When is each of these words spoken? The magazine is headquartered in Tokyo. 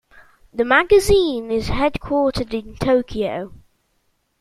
The 0.51 0.65
magazine 0.65 1.51
is 1.51 1.67
headquartered 1.67 2.55
in 2.55 2.75
Tokyo. 2.75 3.53